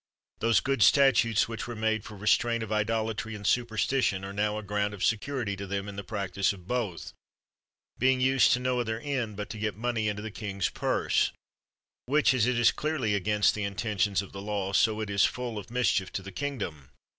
[0.39, 4.63] Those good statutes which were made for restraint ot idolatry and superstition, are now a
[4.63, 7.13] ground ot security to them in the practise of both;
[7.99, 11.31] being used to no other end but to get money into the kind's purse;
[12.07, 15.59] which as it is clearly against the intentions of the law, so it is full
[15.59, 16.89] of mischief to the kingdom.